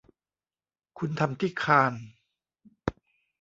[0.97, 2.03] คุณทำที่คานส์